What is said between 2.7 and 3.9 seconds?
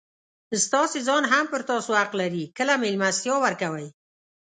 مېلمستیا ورکوئ!